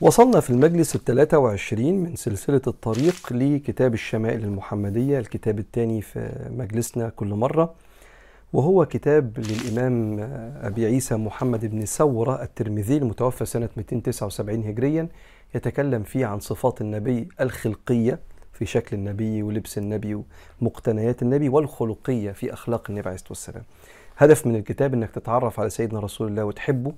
[0.00, 7.08] وصلنا في المجلس الثلاثة وعشرين من سلسلة الطريق لكتاب الشمائل المحمدية الكتاب الثاني في مجلسنا
[7.08, 7.74] كل مرة.
[8.52, 10.20] وهو كتاب للإمام
[10.62, 15.08] أبي عيسى محمد بن ثورة الترمذي المتوفى سنة 279 هجريا.
[15.54, 18.18] يتكلم فيه عن صفات النبي الخلقية
[18.52, 20.24] في شكل النبي ولبس النبي
[20.60, 23.64] ومقتنيات النبي والخلقية في أخلاق النبي عليه الصلاة والسلام.
[24.16, 26.92] هدف من الكتاب أنك تتعرف على سيدنا رسول الله وتحبه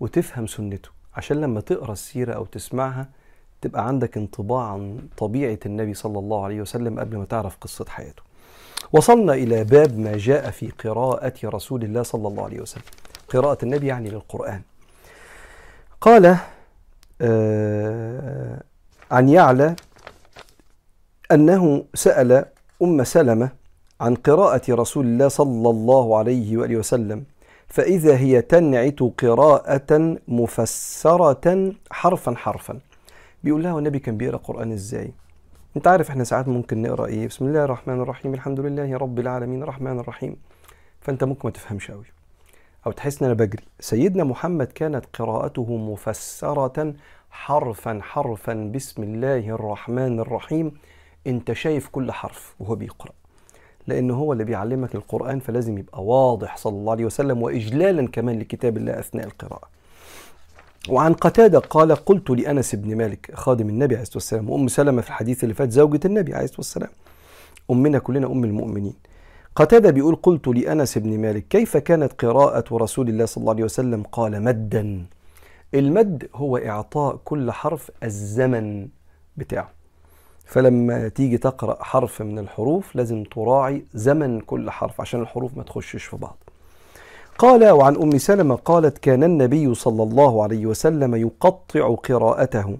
[0.00, 0.95] وتفهم سنته.
[1.16, 3.08] عشان لما تقرأ السيرة أو تسمعها
[3.60, 8.22] تبقى عندك انطباع عن طبيعة النبي صلى الله عليه وسلم قبل ما تعرف قصة حياته.
[8.92, 12.82] وصلنا إلى باب ما جاء في قراءة رسول الله صلى الله عليه وسلم.
[13.28, 14.62] قراءة النبي يعني للقرآن.
[16.00, 16.36] قال
[17.20, 18.62] آه
[19.10, 19.76] عن يعلى
[21.32, 22.44] أنه سأل
[22.82, 23.50] أم سلمة
[24.00, 27.24] عن قراءة رسول الله صلى الله عليه وآله وسلم
[27.68, 32.80] فإذا هي تنعت قراءة مفسرة حرفا حرفا.
[33.44, 35.12] بيقول لها والنبي كان بيقرأ قرآن إزاي؟
[35.76, 39.62] أنت عارف إحنا ساعات ممكن نقرأ إيه؟ بسم الله الرحمن الرحيم الحمد لله رب العالمين
[39.62, 40.36] الرحمن الرحيم.
[41.00, 42.04] فأنت ممكن ما تفهمش أوي.
[42.86, 43.64] أو تحس إن أنا بجري.
[43.80, 46.94] سيدنا محمد كانت قراءته مفسرة
[47.30, 50.72] حرفا حرفا بسم الله الرحمن الرحيم
[51.26, 53.12] أنت شايف كل حرف وهو بيقرأ.
[53.86, 58.76] لأنه هو اللي بيعلمك القرآن فلازم يبقى واضح صلى الله عليه وسلم وإجلالا كمان لكتاب
[58.76, 59.68] الله أثناء القراءة.
[60.88, 65.08] وعن قتادة قال قلت لأنس بن مالك خادم النبي عليه الصلاة والسلام وأم سلمة في
[65.08, 66.90] الحديث اللي فات زوجة النبي عليه الصلاة والسلام
[67.70, 68.94] أمنا كلنا أم المؤمنين.
[69.56, 74.02] قتادة بيقول قلت لأنس بن مالك كيف كانت قراءة رسول الله صلى الله عليه وسلم؟
[74.02, 75.06] قال مدا.
[75.74, 78.88] المد هو إعطاء كل حرف الزمن
[79.36, 79.75] بتاعه.
[80.46, 86.04] فلما تيجي تقرأ حرف من الحروف لازم تراعي زمن كل حرف عشان الحروف ما تخشش
[86.04, 86.36] في بعض.
[87.38, 92.78] قال وعن أم سلمة قالت كان النبي صلى الله عليه وسلم يقطع قراءته.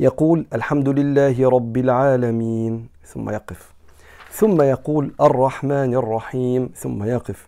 [0.00, 2.88] يقول الحمد لله رب العالمين.
[3.04, 3.72] ثم يقف.
[4.30, 6.70] ثم يقول الرحمن الرحيم.
[6.76, 7.46] ثم يقف.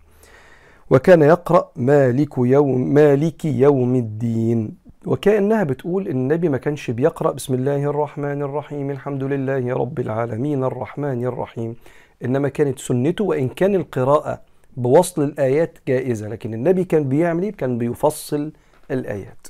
[0.91, 4.88] وكان يقرأ مالك يوم مالك يوم الدين.
[5.09, 11.25] وكأنها بتقول النبي ما كانش بيقرأ بسم الله الرحمن الرحيم الحمد لله رب العالمين الرحمن
[11.25, 11.77] الرحيم.
[12.25, 14.41] إنما كانت سنته وإن كان القراءة
[14.77, 18.53] بوصل الآيات جائزة لكن النبي كان بيعمل إيه؟ كان بيفصل
[18.91, 19.47] الآيات.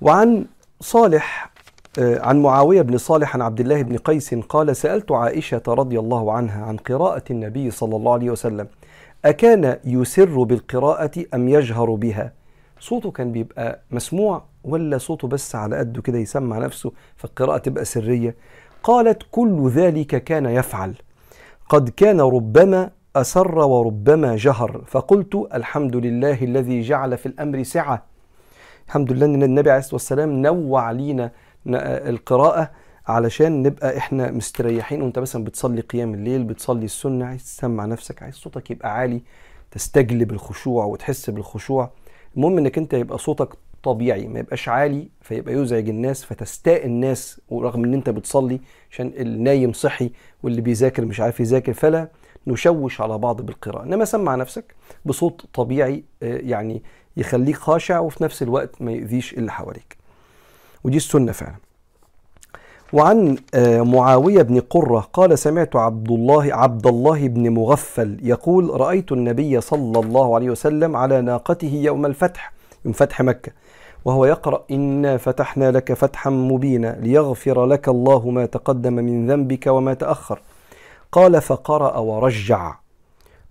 [0.00, 0.46] وعن
[0.80, 1.50] صالح
[1.98, 6.64] عن معاوية بن صالح عن عبد الله بن قيس قال سألت عائشة رضي الله عنها
[6.64, 8.68] عن قراءة النبي صلى الله عليه وسلم
[9.24, 12.32] أكان يسر بالقراءة أم يجهر بها؟
[12.80, 18.36] صوته كان بيبقى مسموع ولا صوته بس على قده كده يسمع نفسه فالقراءة تبقى سرية؟
[18.82, 20.94] قالت كل ذلك كان يفعل.
[21.68, 24.84] قد كان ربما أسر وربما جهر.
[24.86, 28.02] فقلت الحمد لله الذي جعل في الأمر سعة.
[28.86, 31.30] الحمد لله أن النبي عليه الصلاة والسلام نوع لينا
[31.66, 32.70] القراءة
[33.06, 35.02] علشان نبقى إحنا مستريحين.
[35.02, 39.22] وأنت مثلا بتصلي قيام الليل بتصلي السنة عايز تسمع نفسك عايز صوتك يبقى عالي
[39.70, 41.90] تستجلب الخشوع وتحس بالخشوع.
[42.36, 43.48] المهم إنك أنت يبقى صوتك
[43.82, 48.60] طبيعي ما يبقاش عالي فيبقى يزعج الناس فتستاء الناس ورغم إن أنت بتصلي
[48.90, 50.10] عشان النايم صحي
[50.42, 52.08] واللي بيذاكر مش عارف يذاكر فلا
[52.46, 53.84] نشوش على بعض بالقراءة.
[53.84, 54.74] إنما سمع نفسك
[55.04, 56.82] بصوت طبيعي يعني
[57.16, 59.96] يخليك خاشع وفي نفس الوقت ما يؤذيش اللي حواليك.
[60.84, 61.56] ودي السنة فعلا.
[62.92, 63.36] وعن
[63.94, 69.98] معاوية بن قرة قال سمعت عبد الله عبد الله بن مغفل يقول رأيت النبي صلى
[70.00, 72.52] الله عليه وسلم على ناقته يوم الفتح
[72.84, 73.52] يوم فتح مكة
[74.04, 79.94] وهو يقرأ إنا فتحنا لك فتحا مبينا ليغفر لك الله ما تقدم من ذنبك وما
[79.94, 80.40] تأخر
[81.12, 82.74] قال فقرأ ورجع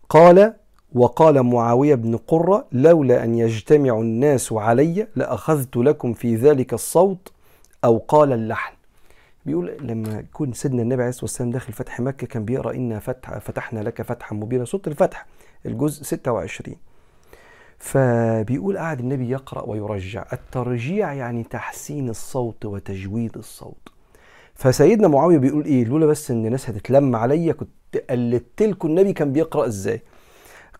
[0.09, 0.53] قال
[0.96, 7.31] وقال معاوية بن قرة لولا أن يجتمع الناس علي لأخذت لكم في ذلك الصوت
[7.85, 8.75] أو قال اللحن
[9.46, 13.38] بيقول لما يكون سيدنا النبي عليه الصلاة والسلام داخل فتح مكة كان بيقرأ أنا فتح
[13.38, 14.66] فتحنا لك فتحا مبينا.
[14.66, 15.26] صوت الفتح
[15.66, 16.78] الجزء 26
[17.80, 20.26] فبيقول قعد النبي يقرأ ويرجع.
[20.34, 23.90] الترجيع يعني تحسين الصوت وتجويد الصوت.
[24.53, 27.70] فسيدنا معاوية بيقول إيه؟ لولا بس إن الناس هتتلم عليا كنت
[28.09, 30.02] قلدت لكم النبي كان بيقرأ إزاي.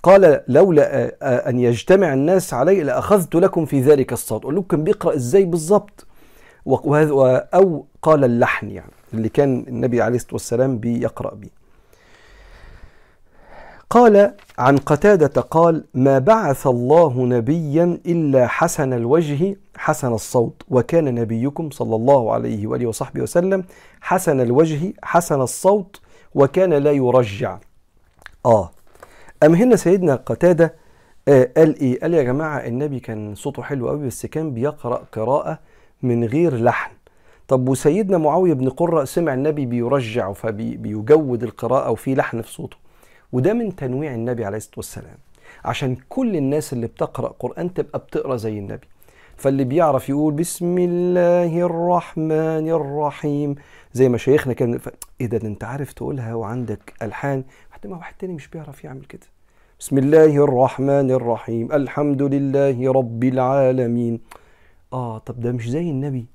[0.04, 4.42] قال لولا أن يجتمع الناس علي لأخذت لكم في ذلك الصوت.
[4.42, 6.08] أقول لكم كان بيقرأ إزاي بالظبط؟
[6.68, 11.50] أو قال اللحن يعني اللي كان النبي عليه الصلاة والسلام بيقرأ به
[13.90, 21.70] قال عن قتادة قال ما بعث الله نبيا إلا حسن الوجه حسن الصوت وكان نبيكم
[21.70, 23.64] صلى الله عليه وآله وصحبه وسلم
[24.02, 26.02] حسن الوجه حسن الصوت
[26.36, 27.58] وكان لا يرجع.
[28.46, 28.72] آه.
[29.44, 30.74] أم هنا سيدنا قتادة
[31.28, 35.60] آه قال إيه؟ قال يا جماعة النبي كان صوته حلو قوي بس كان بيقرأ قراءة
[36.06, 36.92] من غير لحن.
[37.48, 42.78] طب وسيدنا معاوية بن قرة سمع النبي بيرجع فبيجود القراءة وفي لحن في صوته.
[43.31, 45.18] وده من تنويع النبي عليه الصلاة والسلام.
[45.66, 48.88] عشان كل الناس اللي بتقرأ قرآن تبقى بتقرأ زي النبي.
[49.38, 53.56] فاللي بيعرف يقول بسم الله الرحمن الرحيم
[53.94, 54.90] زي ما شيخنا كان ف...
[55.22, 59.06] إيه ده, ده أنت عارف تقولها وعندك ألحان؟ حتى ما واحد تاني مش بيعرف يعمل
[59.06, 59.28] كده.
[59.80, 64.19] بسم الله الرحمن الرحيم الحمد لله رب العالمين.
[64.96, 66.26] آه طب ده مش زي النبي.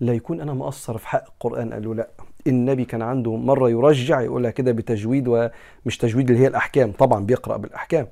[0.00, 1.72] لا يكون أنا مقصر في حق القرآن.
[1.72, 2.08] قالوا لا
[2.46, 6.92] النبي كان عنده مرة يرجع يقولها كده بتجويد ومش تجويد اللي هي الأحكام.
[6.92, 8.06] طبعا بيقرأ بالأحكام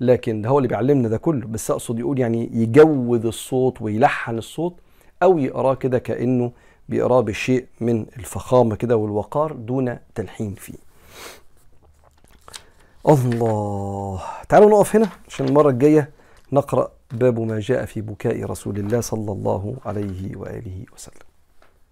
[0.00, 1.46] لكن ده هو اللي بيعلمنا ده كله.
[1.46, 4.74] بس أقصد يقول يعني يجود الصوت ويلحن الصوت
[5.22, 6.52] أو يقراه كده كأنه
[6.88, 10.74] بيقراه بشيء من الفخامة كده والوقار دون تلحين فيه.
[13.08, 16.10] الله تعالوا نقف هنا عشان المرة الجاية
[16.52, 21.33] نقرأ باب ما جاء في بكاء رسول الله صلى الله عليه وآله وسلم.